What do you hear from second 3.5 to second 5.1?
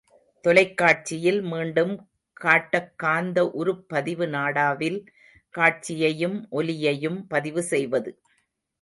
உருப்பதிவு நாடாவில்